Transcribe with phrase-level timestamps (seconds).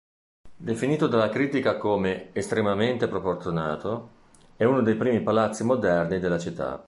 [0.71, 4.09] Definito dalla critica come "estremamente proporzionato",
[4.55, 6.79] è uno dei primi palazzi moderni della città.